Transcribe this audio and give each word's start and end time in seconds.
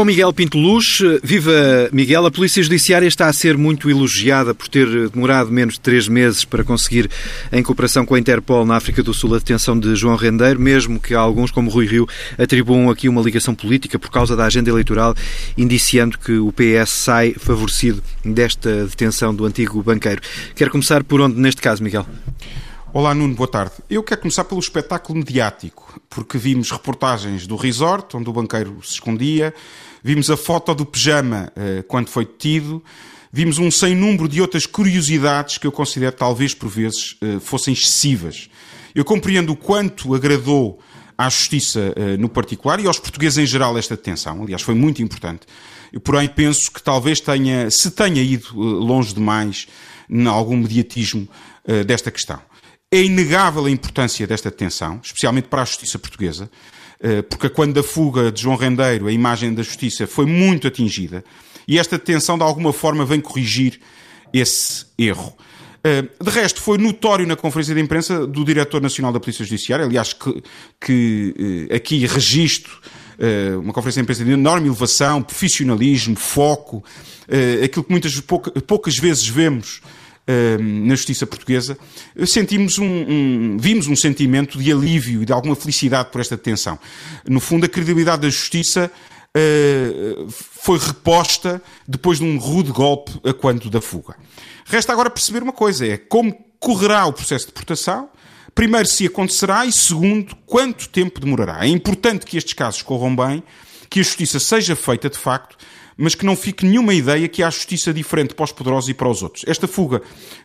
Com 0.00 0.06
Miguel 0.06 0.32
Pinto 0.32 0.56
Luz. 0.56 1.02
Viva 1.22 1.52
Miguel, 1.92 2.24
a 2.24 2.30
Polícia 2.30 2.62
Judiciária 2.62 3.06
está 3.06 3.26
a 3.26 3.32
ser 3.34 3.58
muito 3.58 3.90
elogiada 3.90 4.54
por 4.54 4.66
ter 4.66 5.10
demorado 5.10 5.52
menos 5.52 5.74
de 5.74 5.80
três 5.80 6.08
meses 6.08 6.42
para 6.42 6.64
conseguir, 6.64 7.10
em 7.52 7.62
cooperação 7.62 8.06
com 8.06 8.14
a 8.14 8.18
Interpol 8.18 8.64
na 8.64 8.76
África 8.76 9.02
do 9.02 9.12
Sul, 9.12 9.34
a 9.34 9.38
detenção 9.38 9.78
de 9.78 9.94
João 9.94 10.16
Rendeiro, 10.16 10.58
mesmo 10.58 10.98
que 10.98 11.12
alguns, 11.12 11.50
como 11.50 11.70
Rui 11.70 11.86
Rio, 11.86 12.08
atribuam 12.38 12.88
aqui 12.88 13.10
uma 13.10 13.20
ligação 13.20 13.54
política 13.54 13.98
por 13.98 14.10
causa 14.10 14.34
da 14.34 14.46
agenda 14.46 14.70
eleitoral, 14.70 15.14
indiciando 15.54 16.18
que 16.18 16.32
o 16.38 16.50
PS 16.50 16.88
sai 16.88 17.34
favorecido 17.34 18.02
desta 18.24 18.86
detenção 18.86 19.34
do 19.34 19.44
antigo 19.44 19.82
banqueiro. 19.82 20.22
Quer 20.56 20.70
começar 20.70 21.04
por 21.04 21.20
onde 21.20 21.38
neste 21.38 21.60
caso, 21.60 21.84
Miguel? 21.84 22.06
Olá 22.90 23.14
Nuno, 23.14 23.34
boa 23.34 23.46
tarde. 23.46 23.74
Eu 23.88 24.02
quero 24.02 24.22
começar 24.22 24.44
pelo 24.44 24.58
espetáculo 24.58 25.18
mediático, 25.18 26.00
porque 26.08 26.38
vimos 26.38 26.70
reportagens 26.70 27.46
do 27.46 27.54
resort, 27.54 28.16
onde 28.16 28.30
o 28.30 28.32
banqueiro 28.32 28.78
se 28.82 28.94
escondia, 28.94 29.54
vimos 30.02 30.30
a 30.30 30.36
foto 30.36 30.74
do 30.74 30.86
pijama 30.86 31.52
eh, 31.56 31.84
quando 31.86 32.08
foi 32.08 32.24
detido, 32.24 32.82
vimos 33.32 33.58
um 33.58 33.70
sem 33.70 33.94
número 33.94 34.28
de 34.28 34.40
outras 34.40 34.66
curiosidades 34.66 35.58
que 35.58 35.66
eu 35.66 35.72
considero 35.72 36.14
talvez 36.16 36.54
por 36.54 36.68
vezes 36.68 37.16
eh, 37.20 37.38
fossem 37.40 37.74
excessivas. 37.74 38.48
Eu 38.94 39.04
compreendo 39.04 39.52
o 39.52 39.56
quanto 39.56 40.14
agradou 40.14 40.80
à 41.16 41.28
justiça 41.28 41.92
eh, 41.96 42.16
no 42.16 42.28
particular 42.28 42.80
e 42.80 42.86
aos 42.86 42.98
portugueses 42.98 43.38
em 43.38 43.46
geral 43.46 43.76
esta 43.78 43.96
detenção, 43.96 44.42
aliás 44.42 44.62
foi 44.62 44.74
muito 44.74 45.02
importante. 45.02 45.46
Eu, 45.92 46.00
porém, 46.00 46.28
penso 46.28 46.70
que 46.70 46.82
talvez 46.82 47.20
tenha, 47.20 47.70
se 47.70 47.90
tenha 47.90 48.22
ido 48.22 48.56
longe 48.56 49.12
demais 49.12 49.66
em 50.08 50.26
algum 50.26 50.56
mediatismo 50.56 51.28
desta 51.86 52.10
questão. 52.10 52.40
É 52.92 53.02
inegável 53.02 53.66
a 53.66 53.70
importância 53.70 54.26
desta 54.26 54.50
detenção, 54.50 55.00
especialmente 55.02 55.48
para 55.48 55.62
a 55.62 55.64
justiça 55.64 55.98
portuguesa, 55.98 56.50
porque 57.28 57.48
quando 57.48 57.74
da 57.74 57.82
fuga 57.82 58.30
de 58.30 58.42
João 58.42 58.56
Rendeiro, 58.56 59.06
a 59.06 59.12
imagem 59.12 59.54
da 59.54 59.62
justiça 59.62 60.06
foi 60.06 60.26
muito 60.26 60.66
atingida, 60.66 61.24
e 61.66 61.78
esta 61.78 61.96
detenção 61.96 62.36
de 62.36 62.44
alguma 62.44 62.72
forma 62.72 63.04
vem 63.04 63.20
corrigir 63.20 63.80
esse 64.32 64.86
erro. 64.98 65.34
Eh, 65.82 66.02
de 66.02 66.30
resto, 66.30 66.60
foi 66.60 66.76
notório 66.76 67.26
na 67.26 67.36
conferência 67.36 67.74
de 67.74 67.80
imprensa 67.80 68.26
do 68.26 68.44
Diretor 68.44 68.82
Nacional 68.82 69.12
da 69.12 69.20
Polícia 69.20 69.44
Judiciária, 69.44 69.86
aliás, 69.86 70.12
que, 70.12 70.42
que 70.80 71.68
eh, 71.70 71.76
aqui 71.76 72.06
registro 72.06 72.80
uma 73.62 73.74
conferência 73.74 74.00
de 74.00 74.04
imprensa 74.04 74.24
de 74.24 74.30
enorme 74.30 74.66
elevação, 74.66 75.22
profissionalismo, 75.22 76.16
foco, 76.16 76.82
aquilo 77.62 77.84
que 77.84 77.90
muitas 77.90 78.18
poucas 78.18 78.96
vezes 78.96 79.28
vemos 79.28 79.82
na 80.58 80.94
justiça 80.94 81.26
portuguesa, 81.26 81.78
sentimos 82.26 82.78
um, 82.78 82.84
um, 82.84 83.56
vimos 83.58 83.86
um 83.86 83.96
sentimento 83.96 84.58
de 84.58 84.70
alívio 84.70 85.22
e 85.22 85.24
de 85.24 85.32
alguma 85.32 85.56
felicidade 85.56 86.10
por 86.10 86.20
esta 86.20 86.36
detenção. 86.36 86.78
No 87.26 87.40
fundo, 87.40 87.66
a 87.66 87.68
credibilidade 87.68 88.22
da 88.22 88.28
justiça 88.28 88.90
uh, 89.36 90.30
foi 90.30 90.78
reposta 90.78 91.62
depois 91.86 92.18
de 92.18 92.24
um 92.24 92.38
rude 92.38 92.70
golpe 92.70 93.12
a 93.24 93.32
quando 93.32 93.70
da 93.70 93.80
fuga. 93.80 94.16
Resta 94.64 94.92
agora 94.92 95.10
perceber 95.10 95.42
uma 95.42 95.52
coisa: 95.52 95.86
é 95.86 95.96
como 95.96 96.32
correrá 96.58 97.06
o 97.06 97.12
processo 97.12 97.46
de 97.46 97.52
deportação. 97.52 98.08
Primeiro, 98.54 98.86
se 98.86 99.06
acontecerá, 99.06 99.64
e 99.64 99.72
segundo, 99.72 100.36
quanto 100.44 100.88
tempo 100.88 101.20
demorará. 101.20 101.64
É 101.64 101.68
importante 101.68 102.26
que 102.26 102.36
estes 102.36 102.52
casos 102.52 102.82
corram 102.82 103.14
bem, 103.14 103.42
que 103.90 104.00
a 104.00 104.02
justiça 104.02 104.38
seja 104.38 104.74
feita 104.74 105.10
de 105.10 105.18
facto 105.18 105.56
mas 106.02 106.14
que 106.14 106.24
não 106.24 106.34
fique 106.34 106.64
nenhuma 106.64 106.94
ideia 106.94 107.28
que 107.28 107.42
há 107.42 107.50
justiça 107.50 107.92
diferente 107.92 108.34
para 108.34 108.44
os 108.44 108.52
poderosos 108.52 108.88
e 108.88 108.94
para 108.94 109.06
os 109.06 109.22
outros. 109.22 109.44
Esta 109.46 109.68
fuga 109.68 110.00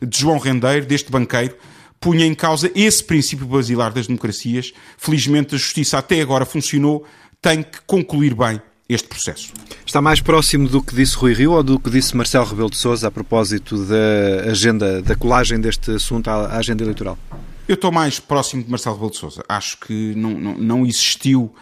de 0.06 0.20
João 0.20 0.38
Rendeiro, 0.38 0.86
deste 0.86 1.10
banqueiro, 1.10 1.56
punha 1.98 2.26
em 2.26 2.36
causa 2.36 2.70
esse 2.76 3.02
princípio 3.02 3.46
basilar 3.46 3.94
das 3.94 4.06
democracias. 4.06 4.74
Felizmente 4.98 5.56
a 5.56 5.58
justiça 5.58 5.98
até 5.98 6.20
agora 6.20 6.46
funcionou, 6.46 7.06
tem 7.42 7.64
que 7.64 7.80
concluir 7.88 8.36
bem 8.36 8.62
este 8.90 9.08
processo. 9.08 9.54
Está 9.86 10.02
mais 10.02 10.20
próximo 10.20 10.68
do 10.68 10.84
que 10.84 10.94
disse 10.94 11.16
Rui 11.16 11.34
Rio 11.34 11.54
ou 11.54 11.64
do 11.64 11.80
que 11.80 11.90
disse 11.90 12.18
Marcelo 12.18 12.46
Rebelo 12.46 12.70
de 12.70 12.78
Sousa 12.78 13.08
a 13.08 13.12
propósito 13.12 13.78
da 13.86 14.52
agenda, 14.52 15.02
da 15.02 15.16
colagem 15.16 15.60
deste 15.60 15.92
assunto 15.92 16.28
à 16.28 16.58
agenda 16.58 16.84
eleitoral? 16.84 17.18
Eu 17.66 17.76
estou 17.76 17.94
mais 17.94 18.20
próximo 18.20 18.62
de 18.62 18.70
Marcelo 18.70 18.96
Rebelo 18.96 19.12
de 19.12 19.18
Sousa. 19.18 19.44
Acho 19.48 19.78
que 19.80 20.14
não, 20.16 20.32
não, 20.32 20.58
não 20.58 20.86
existiu 20.86 21.56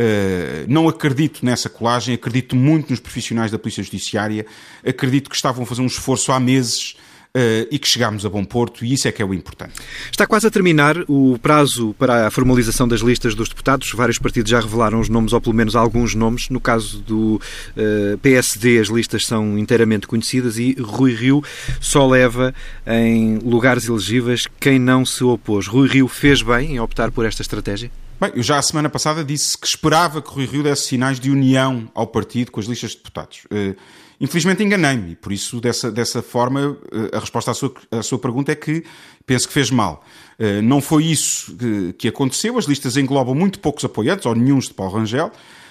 Uh, 0.00 0.64
não 0.68 0.88
acredito 0.88 1.44
nessa 1.44 1.68
colagem, 1.68 2.14
acredito 2.14 2.54
muito 2.54 2.90
nos 2.90 3.00
profissionais 3.00 3.50
da 3.50 3.58
Polícia 3.58 3.82
Judiciária, 3.82 4.46
acredito 4.86 5.28
que 5.28 5.34
estavam 5.34 5.64
a 5.64 5.66
fazer 5.66 5.82
um 5.82 5.86
esforço 5.86 6.30
há 6.30 6.38
meses 6.38 6.96
Uh, 7.28 7.68
e 7.70 7.78
que 7.78 7.86
chegámos 7.86 8.24
a 8.24 8.28
bom 8.30 8.42
porto, 8.42 8.82
e 8.82 8.94
isso 8.94 9.06
é 9.06 9.12
que 9.12 9.20
é 9.20 9.24
o 9.24 9.34
importante. 9.34 9.74
Está 10.10 10.26
quase 10.26 10.46
a 10.46 10.50
terminar 10.50 10.96
o 11.06 11.38
prazo 11.38 11.94
para 11.98 12.26
a 12.26 12.30
formalização 12.30 12.88
das 12.88 13.00
listas 13.00 13.34
dos 13.34 13.50
deputados. 13.50 13.92
Vários 13.92 14.18
partidos 14.18 14.50
já 14.50 14.58
revelaram 14.58 14.98
os 14.98 15.10
nomes, 15.10 15.34
ou 15.34 15.40
pelo 15.40 15.54
menos 15.54 15.76
alguns 15.76 16.14
nomes. 16.14 16.48
No 16.48 16.58
caso 16.58 17.00
do 17.00 17.34
uh, 17.36 17.40
eh, 17.76 18.16
PSD, 18.22 18.78
as 18.78 18.88
listas 18.88 19.26
são 19.26 19.58
inteiramente 19.58 20.06
conhecidas 20.06 20.58
e 20.58 20.74
Rui 20.80 21.14
Rio 21.14 21.44
só 21.80 22.08
leva 22.08 22.54
em 22.86 23.38
lugares 23.40 23.86
elegíveis 23.86 24.48
quem 24.58 24.78
não 24.78 25.04
se 25.04 25.22
opôs. 25.22 25.66
Rui 25.66 25.86
Rio 25.86 26.08
fez 26.08 26.40
bem 26.40 26.72
em 26.72 26.80
optar 26.80 27.10
por 27.12 27.26
esta 27.26 27.42
estratégia? 27.42 27.90
Bem, 28.20 28.32
eu 28.34 28.42
já 28.42 28.58
a 28.58 28.62
semana 28.62 28.88
passada 28.88 29.24
disse 29.24 29.56
que 29.56 29.64
esperava 29.64 30.20
que 30.20 30.28
Rui 30.28 30.44
Rio 30.44 30.60
desse 30.60 30.88
sinais 30.88 31.20
de 31.20 31.30
união 31.30 31.88
ao 31.94 32.04
partido 32.04 32.50
com 32.50 32.58
as 32.58 32.66
listas 32.66 32.90
de 32.90 32.96
deputados. 32.96 33.44
Uh, 33.44 33.76
infelizmente 34.20 34.60
enganei-me, 34.60 35.14
por 35.14 35.30
isso, 35.30 35.60
dessa, 35.60 35.88
dessa 35.88 36.20
forma, 36.20 36.70
uh, 36.70 37.16
a 37.16 37.20
resposta 37.20 37.52
à 37.52 37.54
sua, 37.54 37.72
à 37.92 38.02
sua 38.02 38.18
pergunta 38.18 38.50
é 38.50 38.56
que 38.56 38.82
penso 39.24 39.46
que 39.46 39.54
fez 39.54 39.70
mal. 39.70 40.04
Uh, 40.36 40.60
não 40.62 40.80
foi 40.80 41.04
isso 41.04 41.56
que, 41.56 41.92
que, 41.92 42.08
aconteceu, 42.08 42.58
as 42.58 42.64
listas 42.64 42.96
englobam 42.96 43.36
muito 43.36 43.60
poucos 43.60 43.84
apoiantes, 43.84 44.26
ou 44.26 44.34
nenhum 44.34 44.58
de 44.58 44.74
Paulo 44.74 44.94
Rangel. 44.94 45.30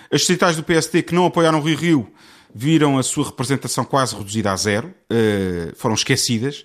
As 0.09 0.22
distritais 0.22 0.56
do 0.56 0.63
PSD 0.63 1.03
que 1.03 1.13
não 1.13 1.25
apoiaram 1.25 1.59
Rui 1.59 1.75
Rio 1.75 2.07
viram 2.56 2.97
a 2.97 3.03
sua 3.03 3.25
representação 3.25 3.84
quase 3.84 4.16
reduzida 4.16 4.53
a 4.53 4.56
zero, 4.56 4.94
foram 5.75 5.96
esquecidas 5.96 6.63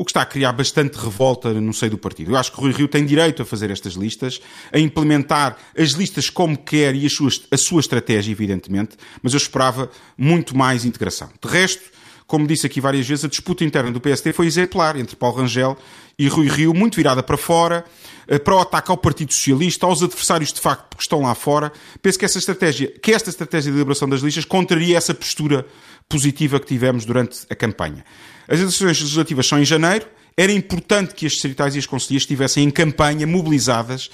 o 0.00 0.04
que 0.04 0.12
está 0.12 0.22
a 0.22 0.26
criar 0.26 0.52
bastante 0.52 0.94
revolta 0.94 1.52
no 1.52 1.74
seio 1.74 1.90
do 1.90 1.98
partido. 1.98 2.30
Eu 2.30 2.36
acho 2.38 2.50
que 2.50 2.58
o 2.58 2.62
Rui 2.62 2.72
Rio 2.72 2.88
tem 2.88 3.04
direito 3.04 3.42
a 3.42 3.44
fazer 3.44 3.70
estas 3.70 3.92
listas, 3.92 4.40
a 4.72 4.78
implementar 4.78 5.58
as 5.76 5.90
listas 5.90 6.30
como 6.30 6.56
quer 6.56 6.94
e 6.94 7.04
a 7.04 7.10
sua, 7.10 7.28
a 7.50 7.56
sua 7.58 7.80
estratégia, 7.80 8.32
evidentemente, 8.32 8.96
mas 9.22 9.34
eu 9.34 9.36
esperava 9.36 9.90
muito 10.16 10.56
mais 10.56 10.86
integração. 10.86 11.28
De 11.38 11.46
resto, 11.46 11.82
como 12.30 12.46
disse 12.46 12.64
aqui 12.64 12.80
várias 12.80 13.08
vezes, 13.08 13.24
a 13.24 13.28
disputa 13.28 13.64
interna 13.64 13.90
do 13.90 14.00
PSD 14.00 14.32
foi 14.32 14.46
exemplar 14.46 14.94
entre 14.94 15.16
Paulo 15.16 15.38
Rangel 15.38 15.76
e 16.16 16.28
Rui 16.28 16.46
Rio, 16.48 16.72
muito 16.72 16.94
virada 16.94 17.24
para 17.24 17.36
fora, 17.36 17.84
eh, 18.28 18.38
para 18.38 18.54
o 18.54 18.60
ataque 18.60 18.88
ao 18.88 18.96
Partido 18.96 19.32
Socialista, 19.32 19.84
aos 19.84 20.00
adversários 20.00 20.52
de 20.52 20.60
facto 20.60 20.96
que 20.96 21.02
estão 21.02 21.22
lá 21.22 21.34
fora. 21.34 21.72
Penso 22.00 22.16
que 22.16 22.24
essa 22.24 22.38
estratégia, 22.38 22.86
que 23.02 23.12
esta 23.12 23.30
estratégia 23.30 23.72
de 23.72 23.76
liberação 23.76 24.08
das 24.08 24.20
listas 24.20 24.44
contraria 24.44 24.96
essa 24.96 25.12
postura 25.12 25.66
positiva 26.08 26.60
que 26.60 26.66
tivemos 26.66 27.04
durante 27.04 27.40
a 27.50 27.54
campanha. 27.56 28.04
As 28.46 28.60
eleições 28.60 29.00
legislativas 29.00 29.48
são 29.48 29.58
em 29.58 29.64
janeiro. 29.64 30.06
Era 30.36 30.52
importante 30.52 31.16
que 31.16 31.26
as 31.26 31.32
distritais 31.32 31.74
e 31.74 31.80
as 31.80 31.86
conselheiras 31.86 32.22
estivessem 32.22 32.62
em 32.62 32.70
campanha, 32.70 33.26
mobilizadas, 33.26 34.08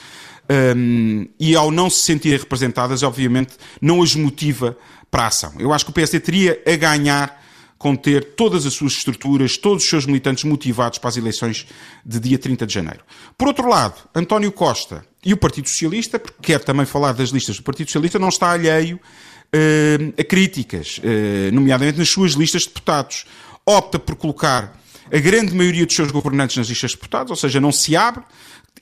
um, 0.75 1.29
e 1.39 1.55
ao 1.55 1.71
não 1.71 1.91
se 1.91 2.03
sentirem 2.03 2.39
representadas, 2.39 3.03
obviamente, 3.03 3.57
não 3.79 4.03
as 4.03 4.15
motiva 4.15 4.75
para 5.11 5.25
a 5.25 5.27
ação. 5.27 5.53
Eu 5.59 5.71
acho 5.75 5.85
que 5.85 5.91
o 5.91 5.95
PSD 5.95 6.19
teria 6.19 6.63
a 6.67 6.77
ganhar 6.77 7.45
com 7.79 7.95
ter 7.95 8.35
todas 8.35 8.65
as 8.67 8.75
suas 8.75 8.93
estruturas, 8.93 9.57
todos 9.57 9.85
os 9.85 9.91
seus 9.91 10.07
militantes 10.07 10.45
motivados 10.45 10.99
para 10.99 11.11
as 11.11 11.17
eleições 11.17 11.67
de 12.05 12.19
dia 12.19 12.39
30 12.39 12.67
de 12.67 12.73
janeiro. 12.73 13.01
Por 13.37 13.49
outro 13.49 13.69
lado, 13.69 14.09
António 14.15 14.51
Costa 14.51 15.05
e 15.25 15.33
o 15.33 15.37
Partido 15.37 15.69
Socialista, 15.69 16.19
porque 16.19 16.39
quer 16.41 16.61
também 16.61 16.87
falar 16.87 17.13
das 17.13 17.31
listas 17.31 17.57
do 17.57 17.63
Partido 17.63 17.89
Socialista, 17.89 18.19
não 18.19 18.29
está 18.29 18.51
alheio 18.51 18.97
uh, 18.97 20.21
a 20.21 20.25
críticas, 20.25 20.99
uh, 20.99 21.53
nomeadamente 21.53 21.99
nas 21.99 22.09
suas 22.09 22.33
listas 22.33 22.63
de 22.63 22.69
deputados 22.69 23.27
opta 23.67 23.99
por 23.99 24.15
colocar 24.17 24.81
a 25.13 25.19
grande 25.19 25.55
maioria 25.55 25.85
dos 25.85 25.95
seus 25.95 26.11
governantes 26.11 26.57
nas 26.57 26.69
listas 26.69 26.93
de 26.93 26.97
deputados, 26.97 27.31
ou 27.31 27.37
seja, 27.37 27.61
não 27.61 27.73
se 27.73 27.97
abre, 27.97 28.23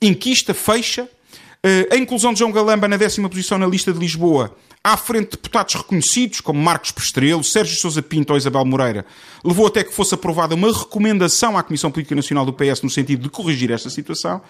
inquista, 0.01 0.55
fecha. 0.55 1.09
Eh, 1.67 1.89
a 1.91 1.97
inclusão 1.97 2.35
de 2.35 2.41
João 2.41 2.53
Galamba 2.53 2.87
na 2.87 2.99
décima 2.99 3.27
posição 3.27 3.57
na 3.57 3.67
lista 3.67 3.91
de 3.91 3.99
Lisboa, 3.99 4.55
à 4.83 4.99
frente 4.99 5.31
de 5.31 5.31
deputados 5.31 5.75
reconhecidos 5.75 6.43
como 6.43 6.61
Marcos 6.61 6.93
Pestrelo, 6.93 7.43
Sérgio 7.43 7.75
Sousa 7.75 8.03
Pinto 8.03 8.35
ou 8.35 8.37
Isabel 8.37 8.67
Moreira, 8.67 9.07
levou 9.43 9.67
até 9.67 9.83
que 9.83 9.95
fosse 9.95 10.15
aprovada 10.15 10.55
uma 10.55 10.71
recomendação 10.71 11.57
à 11.57 11.63
Comissão 11.63 11.91
Política 11.91 12.15
Nacional 12.15 12.45
do 12.45 12.53
PS 12.53 12.83
no 12.83 12.91
sentido 12.91 13.23
de 13.23 13.31
corrigir 13.31 13.71
esta 13.71 13.89
situação. 13.89 14.43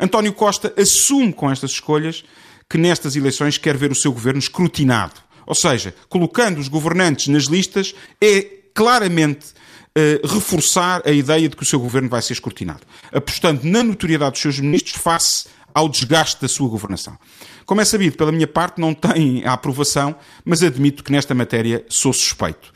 António 0.00 0.32
Costa 0.32 0.72
assume 0.78 1.30
com 1.30 1.50
estas 1.50 1.72
escolhas 1.72 2.24
que 2.70 2.78
nestas 2.78 3.16
eleições 3.16 3.58
quer 3.58 3.76
ver 3.76 3.92
o 3.92 3.94
seu 3.94 4.10
governo 4.10 4.38
escrutinado. 4.38 5.20
Ou 5.46 5.54
seja, 5.54 5.94
colocando 6.08 6.58
os 6.58 6.68
governantes 6.68 7.28
nas 7.28 7.44
listas 7.44 7.94
é 8.18 8.40
claramente 8.72 9.48
uh, 9.96 10.26
reforçar 10.26 11.02
a 11.06 11.10
ideia 11.10 11.48
de 11.48 11.56
que 11.56 11.62
o 11.62 11.66
seu 11.66 11.80
governo 11.80 12.08
vai 12.08 12.20
ser 12.20 12.34
escrutinado, 12.34 12.82
apostando 13.12 13.66
na 13.66 13.82
notoriedade 13.82 14.32
dos 14.32 14.40
seus 14.40 14.60
ministros 14.60 15.02
face 15.02 15.46
ao 15.74 15.88
desgaste 15.88 16.40
da 16.40 16.48
sua 16.48 16.68
governação. 16.68 17.18
Como 17.64 17.80
é 17.80 17.84
sabido, 17.84 18.16
pela 18.16 18.30
minha 18.30 18.46
parte, 18.46 18.80
não 18.80 18.94
tem 18.94 19.44
a 19.44 19.52
aprovação, 19.52 20.14
mas 20.44 20.62
admito 20.62 21.02
que 21.02 21.12
nesta 21.12 21.34
matéria 21.34 21.84
sou 21.88 22.12
suspeito. 22.12 22.72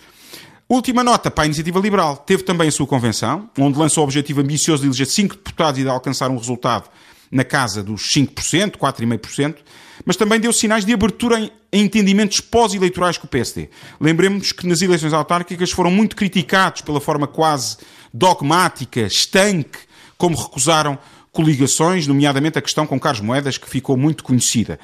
Última 0.68 1.02
nota 1.02 1.30
para 1.30 1.44
a 1.44 1.46
Iniciativa 1.46 1.80
Liberal. 1.80 2.16
Teve 2.16 2.42
também 2.42 2.68
a 2.68 2.72
sua 2.72 2.86
convenção, 2.86 3.50
onde 3.58 3.78
lançou 3.78 4.02
o 4.02 4.04
objetivo 4.04 4.40
ambicioso 4.40 4.82
de 4.82 4.88
eleger 4.88 5.06
cinco 5.06 5.34
deputados 5.34 5.80
e 5.80 5.82
de 5.82 5.88
alcançar 5.88 6.30
um 6.30 6.36
resultado 6.36 6.88
na 7.30 7.44
casa 7.44 7.82
dos 7.82 8.02
5%, 8.12 8.76
4,5%, 8.76 9.56
mas 10.04 10.16
também 10.16 10.40
deu 10.40 10.52
sinais 10.52 10.84
de 10.84 10.92
abertura 10.92 11.38
em, 11.38 11.50
entendimentos 11.72 12.40
pós-eleitorais 12.40 13.18
com 13.18 13.26
o 13.26 13.30
PSD. 13.30 13.68
Lembremos 14.00 14.52
que 14.52 14.66
nas 14.66 14.82
eleições 14.82 15.12
autárquicas 15.12 15.70
foram 15.70 15.90
muito 15.90 16.16
criticados 16.16 16.82
pela 16.82 17.00
forma 17.00 17.26
quase 17.26 17.76
dogmática, 18.12 19.02
estanque, 19.02 19.78
como 20.16 20.36
recusaram 20.36 20.98
coligações, 21.32 22.06
nomeadamente 22.06 22.58
a 22.58 22.62
questão 22.62 22.86
com 22.86 22.98
Carlos 22.98 23.20
Moedas, 23.20 23.56
que 23.56 23.68
ficou 23.68 23.96
muito 23.96 24.24
conhecida. 24.24 24.78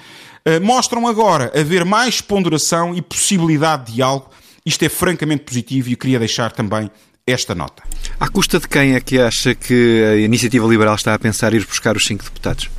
Uh, 0.47 0.65
mostram 0.65 1.07
agora 1.09 1.53
haver 1.59 1.85
mais 1.85 2.21
ponderação 2.21 2.95
e 2.95 3.03
possibilidade 3.03 3.87
de 3.87 3.93
diálogo. 3.95 4.31
Isto 4.65 4.85
é 4.85 4.89
francamente 4.89 5.43
positivo 5.43 5.89
e 5.89 5.93
eu 5.93 5.99
queria 5.99 6.19
deixar 6.19 6.53
também 6.53 6.91
esta 7.27 7.55
nota. 7.55 7.83
À 8.21 8.29
custa 8.29 8.61
de 8.61 8.69
quem 8.69 8.95
é 8.95 9.01
que 9.01 9.19
acha 9.19 9.55
que 9.55 10.05
a 10.05 10.17
Iniciativa 10.17 10.67
Liberal 10.67 10.95
está 10.95 11.13
a 11.13 11.19
pensar 11.19 11.53
ir 11.53 11.67
buscar 11.67 11.97
os 11.97 12.05
cinco 12.05 12.23
deputados? 12.23 12.71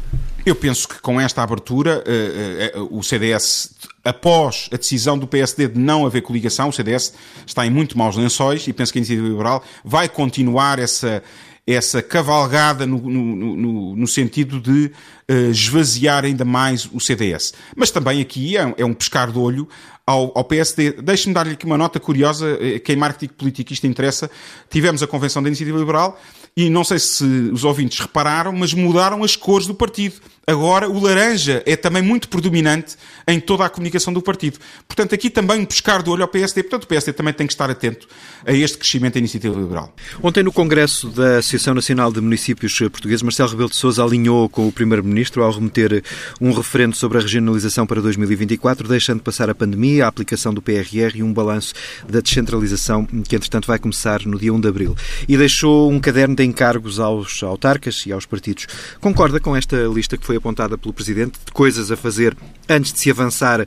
Eu 0.46 0.56
penso 0.56 0.88
que 0.88 1.02
com 1.02 1.20
esta 1.20 1.44
abertura, 1.44 2.02
uh, 2.08 2.82
uh, 2.82 2.98
o 2.98 3.04
CDS, 3.04 3.76
após 4.06 4.70
a 4.72 4.78
decisão 4.78 5.20
do 5.20 5.28
PSD 5.28 5.68
de 5.68 5.78
não 5.78 6.06
haver 6.06 6.22
coligação, 6.22 6.70
o 6.70 6.72
CDS 6.72 7.14
está 7.46 7.68
em 7.68 7.70
muito 7.70 7.98
maus 7.98 8.16
lençóis 8.16 8.66
e 8.66 8.72
penso 8.72 8.94
que 8.94 9.00
a 9.00 9.02
Iniciativa 9.02 9.28
Liberal 9.28 9.62
vai 9.84 10.08
continuar 10.08 10.80
essa, 10.80 11.22
essa 11.68 12.02
cavalgada 12.02 12.88
no, 12.88 12.98
no, 12.98 13.58
no, 13.58 13.96
no 13.98 14.08
sentido 14.08 14.62
de 14.62 14.90
uh, 15.30 15.52
esvaziar 15.52 16.24
ainda 16.24 16.46
mais 16.46 16.90
o 16.94 17.02
CDS. 17.02 17.54
Mas 17.76 17.92
também 17.92 18.22
aqui 18.22 18.56
é, 18.56 18.74
é 18.78 18.86
um 18.86 18.94
pescar 18.94 19.30
de 19.30 19.38
olho 19.38 19.68
ao, 20.08 20.32
ao 20.34 20.46
PSD. 20.46 20.94
Deixe-me 20.94 21.34
dar-lhe 21.34 21.52
aqui 21.52 21.66
uma 21.66 21.78
nota 21.78 22.00
curiosa, 22.00 22.58
que 22.84 22.94
em 22.94 22.96
marketing 22.96 23.34
político 23.34 23.74
isto 23.74 23.86
interessa. 23.86 24.32
Tivemos 24.70 25.04
a 25.04 25.08
convenção 25.08 25.44
da 25.44 25.50
Iniciativa 25.50 25.78
Liberal 25.78 26.18
e 26.56 26.72
não 26.72 26.84
sei 26.84 26.98
se 26.98 27.24
os 27.24 27.64
ouvintes 27.64 28.00
repararam, 28.00 28.52
mas 28.52 28.74
mudaram 28.74 29.24
as 29.24 29.36
cores 29.36 29.68
do 29.68 29.76
partido. 29.76 30.16
Agora 30.50 30.90
o 30.90 30.98
laranja 31.00 31.62
é 31.66 31.76
também 31.76 32.02
muito 32.02 32.30
predominante 32.30 32.96
em 33.28 33.38
toda 33.38 33.66
a 33.66 33.70
comunicação 33.70 34.14
do 34.14 34.22
partido. 34.22 34.58
Portanto, 34.88 35.14
aqui 35.14 35.30
também 35.30 35.60
um 35.60 35.66
pescar 35.66 36.02
do 36.02 36.10
olho 36.10 36.22
ao 36.22 36.28
PSD. 36.30 36.64
Portanto, 36.64 36.86
o 36.86 36.88
PSD 36.88 37.12
também 37.12 37.34
tem 37.34 37.46
que 37.46 37.52
estar 37.52 37.70
atento 37.70 38.08
a 38.46 38.54
este 38.54 38.78
crescimento 38.78 39.16
da 39.16 39.20
iniciativa 39.20 39.60
liberal. 39.60 39.94
Ontem, 40.24 40.44
no 40.44 40.52
Congresso 40.54 41.10
da 41.10 41.40
Associação 41.40 41.74
Nacional 41.74 42.14
de 42.14 42.22
Municípios 42.22 42.78
Portugueses, 42.80 43.22
Marcelo 43.22 43.50
Rebelo 43.50 43.70
de 43.70 43.76
Sousa 43.76 44.02
alinhou 44.02 44.48
com 44.48 44.70
o 44.70 44.72
Primeiro-Ministro 44.72 45.44
ao 45.44 45.52
remeter 45.52 46.02
um 46.40 46.54
referendo 46.54 46.96
sobre 46.96 47.18
a 47.18 47.22
regionalização 47.22 47.86
para 47.86 48.02
2024, 48.02 48.88
deixando 48.88 49.22
passar 49.22 49.50
a 49.50 49.56
pandemia, 49.56 49.97
a 50.02 50.08
aplicação 50.08 50.54
do 50.54 50.62
PRR 50.62 51.16
e 51.16 51.24
um 51.24 51.34
balanço 51.34 51.74
da 52.08 52.20
descentralização 52.20 53.06
que, 53.06 53.36
entretanto, 53.36 53.68
vai 53.68 53.80
começar 53.80 54.26
no 54.26 54.40
dia 54.40 54.54
1 54.54 54.60
de 54.60 54.68
abril. 54.68 54.96
E 55.28 55.38
deixou 55.38 55.92
um 55.92 56.00
caderno 56.00 56.36
de 56.36 56.44
encargos 56.44 57.00
aos 57.00 57.42
autarcas 57.44 58.06
e 58.06 58.12
aos 58.12 58.26
partidos. 58.26 58.68
Concorda 59.00 59.40
com 59.40 59.56
esta 59.56 59.78
lista 59.88 60.18
que 60.18 60.26
foi 60.26 60.38
apontada 60.38 60.78
pelo 60.78 60.94
Presidente 60.94 61.40
de 61.46 61.52
coisas 61.52 61.92
a 61.92 61.98
fazer 61.98 62.36
antes 62.70 62.94
de 62.94 63.00
se 63.00 63.12
avançar 63.12 63.66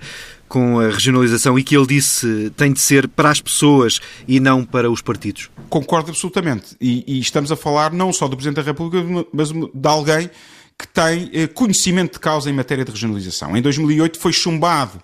com 0.48 0.80
a 0.80 0.90
regionalização 0.90 1.56
e 1.56 1.62
que 1.62 1.76
ele 1.76 1.86
disse 1.86 2.50
tem 2.56 2.72
de 2.72 2.80
ser 2.80 3.06
para 3.06 3.30
as 3.30 3.40
pessoas 3.40 4.00
e 4.26 4.40
não 4.40 4.64
para 4.64 4.90
os 4.90 5.00
partidos? 5.00 5.48
Concordo 5.68 6.10
absolutamente. 6.10 6.76
E, 6.80 7.04
e 7.06 7.20
estamos 7.20 7.52
a 7.52 7.56
falar 7.56 7.92
não 7.92 8.12
só 8.12 8.26
do 8.26 8.36
Presidente 8.36 8.56
da 8.56 8.62
República, 8.62 9.26
mas 9.32 9.52
de 9.52 9.88
alguém 9.88 10.28
que 10.76 10.88
tem 10.88 11.30
eh, 11.32 11.46
conhecimento 11.46 12.14
de 12.14 12.18
causa 12.18 12.50
em 12.50 12.52
matéria 12.52 12.84
de 12.84 12.90
regionalização. 12.90 13.56
Em 13.56 13.62
2008 13.62 14.18
foi 14.18 14.32
chumbado 14.32 15.00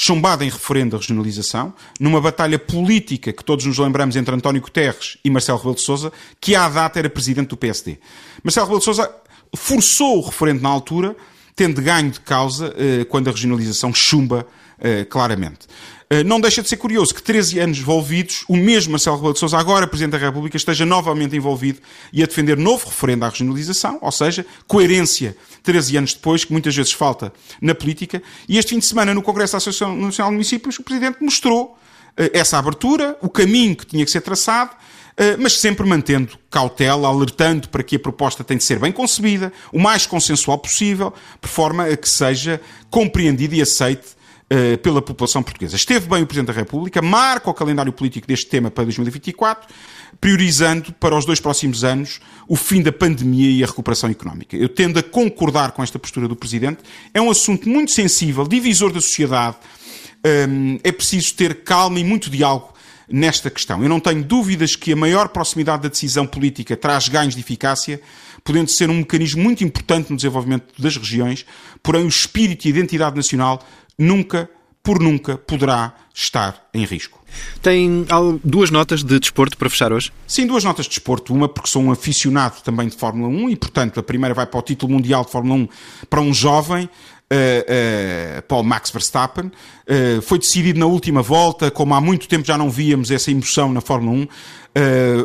chumbado 0.00 0.44
em 0.44 0.48
referendo 0.48 0.94
a 0.94 0.98
regionalização, 1.00 1.74
numa 1.98 2.20
batalha 2.20 2.56
política 2.56 3.32
que 3.32 3.42
todos 3.42 3.66
nos 3.66 3.78
lembramos 3.78 4.14
entre 4.14 4.32
António 4.32 4.62
Guterres 4.62 5.18
e 5.24 5.28
Marcelo 5.28 5.58
Rebelo 5.58 5.74
de 5.74 5.80
Sousa, 5.80 6.12
que 6.40 6.54
à 6.54 6.68
data 6.68 7.00
era 7.00 7.10
presidente 7.10 7.48
do 7.48 7.56
PSD. 7.56 7.98
Marcelo 8.44 8.66
Rebelo 8.66 8.78
de 8.78 8.84
Sousa 8.84 9.12
forçou 9.56 10.18
o 10.18 10.26
referendo 10.26 10.62
na 10.62 10.68
altura, 10.68 11.16
tendo 11.58 11.82
ganho 11.82 12.08
de 12.08 12.20
causa 12.20 12.72
eh, 12.78 13.04
quando 13.04 13.26
a 13.26 13.32
regionalização 13.32 13.92
chumba 13.92 14.46
eh, 14.78 15.04
claramente. 15.04 15.66
Eh, 16.08 16.22
não 16.22 16.40
deixa 16.40 16.62
de 16.62 16.68
ser 16.68 16.76
curioso 16.76 17.12
que 17.12 17.20
13 17.20 17.58
anos 17.58 17.78
envolvidos, 17.78 18.44
o 18.48 18.56
mesmo 18.56 18.92
Marcelo 18.92 19.16
Rebelo 19.16 19.34
de 19.34 19.40
Sousa, 19.40 19.58
agora 19.58 19.84
Presidente 19.88 20.12
da 20.12 20.18
República, 20.18 20.56
esteja 20.56 20.86
novamente 20.86 21.34
envolvido 21.34 21.80
e 22.12 22.22
a 22.22 22.26
defender 22.26 22.56
novo 22.56 22.86
referendo 22.86 23.24
à 23.24 23.28
regionalização, 23.28 23.98
ou 24.00 24.12
seja, 24.12 24.46
coerência 24.68 25.36
13 25.64 25.96
anos 25.96 26.14
depois, 26.14 26.44
que 26.44 26.52
muitas 26.52 26.76
vezes 26.76 26.92
falta 26.92 27.32
na 27.60 27.74
política. 27.74 28.22
E 28.48 28.56
este 28.56 28.70
fim 28.70 28.78
de 28.78 28.86
semana, 28.86 29.12
no 29.12 29.20
Congresso 29.20 29.54
da 29.54 29.56
Associação 29.56 29.96
Nacional 29.96 30.30
de 30.30 30.36
Municípios, 30.36 30.78
o 30.78 30.84
Presidente 30.84 31.20
mostrou 31.20 31.76
essa 32.32 32.56
abertura, 32.56 33.16
o 33.20 33.28
caminho 33.28 33.76
que 33.76 33.86
tinha 33.86 34.04
que 34.04 34.10
ser 34.10 34.20
traçado, 34.20 34.72
mas 35.38 35.54
sempre 35.54 35.86
mantendo 35.86 36.38
cautela, 36.50 37.08
alertando 37.08 37.68
para 37.68 37.82
que 37.82 37.96
a 37.96 37.98
proposta 37.98 38.44
tem 38.44 38.56
de 38.56 38.64
ser 38.64 38.78
bem 38.78 38.92
concebida, 38.92 39.52
o 39.72 39.78
mais 39.78 40.06
consensual 40.06 40.58
possível, 40.58 41.12
por 41.40 41.48
forma 41.48 41.86
a 41.86 41.96
que 41.96 42.08
seja 42.08 42.60
compreendida 42.90 43.54
e 43.56 43.62
aceite 43.62 44.18
eh, 44.50 44.78
pela 44.78 45.02
população 45.02 45.42
portuguesa. 45.42 45.76
Esteve 45.76 46.08
bem 46.08 46.22
o 46.22 46.26
Presidente 46.26 46.46
da 46.46 46.58
República, 46.58 47.02
marca 47.02 47.50
o 47.50 47.52
calendário 47.52 47.92
político 47.92 48.26
deste 48.26 48.46
tema 48.46 48.70
para 48.70 48.84
2024, 48.84 49.68
priorizando 50.18 50.90
para 50.94 51.14
os 51.14 51.26
dois 51.26 51.38
próximos 51.38 51.84
anos 51.84 52.18
o 52.48 52.56
fim 52.56 52.80
da 52.80 52.90
pandemia 52.90 53.50
e 53.50 53.62
a 53.62 53.66
recuperação 53.66 54.08
económica. 54.08 54.56
Eu 54.56 54.70
tendo 54.70 54.98
a 54.98 55.02
concordar 55.02 55.72
com 55.72 55.82
esta 55.82 55.98
postura 55.98 56.26
do 56.26 56.34
Presidente. 56.34 56.78
É 57.12 57.20
um 57.20 57.30
assunto 57.30 57.68
muito 57.68 57.92
sensível, 57.92 58.48
divisor 58.48 58.90
da 58.90 59.02
sociedade. 59.02 59.58
Ehm, 60.24 60.78
é 60.82 60.92
preciso 60.92 61.34
ter 61.34 61.62
calma 61.62 62.00
e 62.00 62.04
muito 62.04 62.30
diálogo 62.30 62.72
nesta 63.10 63.50
questão. 63.50 63.82
Eu 63.82 63.88
não 63.88 64.00
tenho 64.00 64.22
dúvidas 64.22 64.76
que 64.76 64.92
a 64.92 64.96
maior 64.96 65.28
proximidade 65.28 65.82
da 65.82 65.88
decisão 65.88 66.26
política 66.26 66.76
traz 66.76 67.08
ganhos 67.08 67.34
de 67.34 67.40
eficácia, 67.40 68.00
podendo 68.44 68.70
ser 68.70 68.90
um 68.90 68.98
mecanismo 68.98 69.42
muito 69.42 69.64
importante 69.64 70.10
no 70.10 70.16
desenvolvimento 70.16 70.80
das 70.80 70.96
regiões, 70.96 71.44
porém 71.82 72.04
o 72.04 72.08
espírito 72.08 72.66
e 72.66 72.68
a 72.68 72.70
identidade 72.70 73.16
nacional 73.16 73.64
nunca, 73.98 74.48
por 74.82 75.00
nunca, 75.00 75.36
poderá 75.36 75.94
estar 76.14 76.68
em 76.72 76.84
risco. 76.84 77.18
Tem 77.62 78.06
duas 78.42 78.70
notas 78.70 79.02
de 79.02 79.18
desporto 79.18 79.56
para 79.56 79.68
fechar 79.68 79.92
hoje? 79.92 80.12
Sim, 80.26 80.46
duas 80.46 80.64
notas 80.64 80.86
de 80.86 80.90
desporto. 80.90 81.34
Uma 81.34 81.48
porque 81.48 81.68
sou 81.68 81.82
um 81.82 81.92
aficionado 81.92 82.62
também 82.62 82.88
de 82.88 82.96
Fórmula 82.96 83.28
1 83.28 83.50
e, 83.50 83.56
portanto, 83.56 84.00
a 84.00 84.02
primeira 84.02 84.34
vai 84.34 84.46
para 84.46 84.58
o 84.58 84.62
título 84.62 84.92
mundial 84.92 85.24
de 85.24 85.30
Fórmula 85.30 85.60
1 85.60 85.68
para 86.08 86.20
um 86.20 86.32
jovem 86.32 86.88
uh, 87.32 88.38
uh, 88.38 88.42
Paul 88.42 88.62
Max 88.62 88.90
Verstappen. 88.90 89.46
Uh, 89.46 90.22
foi 90.22 90.38
decidido 90.38 90.78
na 90.78 90.86
última 90.86 91.22
volta, 91.22 91.70
como 91.70 91.94
há 91.94 92.00
muito 92.00 92.28
tempo 92.28 92.46
já 92.46 92.56
não 92.56 92.70
víamos 92.70 93.10
essa 93.10 93.30
emoção 93.30 93.72
na 93.72 93.80
Fórmula 93.80 94.16
1. 94.18 94.28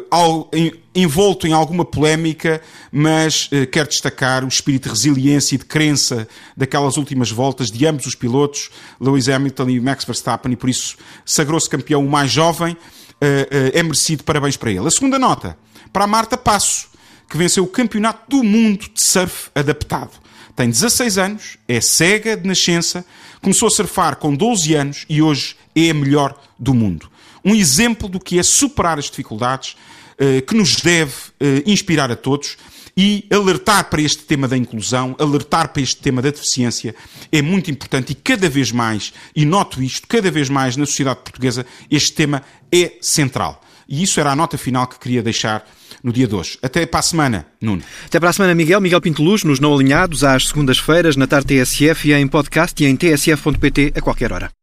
Ao, 0.09 0.49
em, 0.51 0.73
envolto 0.95 1.45
em 1.45 1.53
alguma 1.53 1.85
polémica, 1.85 2.59
mas 2.91 3.51
quero 3.71 3.87
destacar 3.87 4.43
o 4.43 4.47
espírito 4.47 4.85
de 4.85 4.89
resiliência 4.89 5.53
e 5.53 5.57
de 5.59 5.65
crença 5.65 6.27
daquelas 6.57 6.97
últimas 6.97 7.29
voltas 7.29 7.69
de 7.69 7.85
ambos 7.85 8.07
os 8.07 8.15
pilotos, 8.15 8.71
Lewis 8.99 9.29
Hamilton 9.29 9.69
e 9.69 9.79
Max 9.79 10.05
Verstappen, 10.05 10.53
e 10.53 10.55
por 10.55 10.71
isso 10.71 10.97
sagrou-se 11.23 11.69
campeão 11.69 12.03
o 12.03 12.09
mais 12.09 12.31
jovem. 12.31 12.75
é 13.21 13.83
merecido, 13.83 14.23
parabéns 14.23 14.57
para 14.57 14.71
ele. 14.71 14.87
A 14.87 14.91
segunda 14.91 15.19
nota, 15.19 15.55
para 15.91 16.05
a 16.05 16.07
Marta 16.07 16.35
Passo, 16.35 16.87
que 17.29 17.37
venceu 17.37 17.63
o 17.63 17.67
Campeonato 17.67 18.27
do 18.27 18.43
Mundo 18.43 18.89
de 18.91 19.03
Surf 19.03 19.51
Adaptado 19.53 20.22
tem 20.55 20.69
16 20.69 21.17
anos, 21.17 21.57
é 21.67 21.81
cega 21.81 22.37
de 22.37 22.47
nascença, 22.47 23.05
começou 23.41 23.67
a 23.67 23.71
surfar 23.71 24.17
com 24.17 24.35
12 24.35 24.73
anos 24.75 25.05
e 25.09 25.21
hoje 25.21 25.55
é 25.75 25.89
a 25.89 25.93
melhor 25.93 26.39
do 26.59 26.73
mundo. 26.73 27.09
Um 27.43 27.55
exemplo 27.55 28.07
do 28.07 28.19
que 28.19 28.39
é 28.39 28.43
superar 28.43 28.99
as 28.99 29.05
dificuldades, 29.05 29.75
eh, 30.17 30.41
que 30.41 30.55
nos 30.55 30.75
deve 30.77 31.13
eh, 31.39 31.63
inspirar 31.65 32.11
a 32.11 32.15
todos 32.15 32.55
e 32.95 33.25
alertar 33.31 33.89
para 33.89 34.01
este 34.01 34.23
tema 34.23 34.47
da 34.47 34.55
inclusão, 34.55 35.15
alertar 35.19 35.69
para 35.69 35.81
este 35.81 35.97
tema 35.97 36.21
da 36.21 36.29
deficiência 36.29 36.95
é 37.31 37.41
muito 37.41 37.71
importante 37.71 38.11
e 38.11 38.15
cada 38.15 38.47
vez 38.47 38.71
mais, 38.71 39.11
e 39.35 39.45
noto 39.45 39.81
isto, 39.81 40.07
cada 40.07 40.29
vez 40.29 40.49
mais 40.49 40.77
na 40.77 40.85
sociedade 40.85 41.21
portuguesa, 41.21 41.65
este 41.89 42.13
tema 42.13 42.43
é 42.71 42.93
central. 43.01 43.61
E 43.89 44.03
isso 44.03 44.19
era 44.19 44.31
a 44.31 44.35
nota 44.35 44.57
final 44.57 44.87
que 44.87 44.99
queria 44.99 45.23
deixar 45.23 45.67
no 46.03 46.11
dia 46.11 46.27
de 46.27 46.35
hoje. 46.35 46.57
Até 46.61 46.85
para 46.85 46.99
a 46.99 47.03
semana, 47.03 47.45
Nuno. 47.61 47.81
Até 48.05 48.19
para 48.19 48.29
a 48.29 48.33
semana, 48.33 48.53
Miguel. 48.53 48.81
Miguel 48.81 49.01
Pinto 49.01 49.23
Luz, 49.23 49.43
nos 49.43 49.59
Não 49.59 49.73
Alinhados, 49.73 50.23
às 50.23 50.49
segundas-feiras, 50.49 51.15
na 51.15 51.25
tarde 51.25 51.63
TSF 51.63 52.09
e 52.09 52.13
em 52.13 52.27
podcast 52.27 52.83
e 52.83 52.87
em 52.87 52.95
tsf.pt 52.95 53.93
a 53.95 54.01
qualquer 54.01 54.33
hora. 54.33 54.51